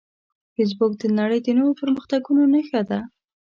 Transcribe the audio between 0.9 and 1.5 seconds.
د نړۍ د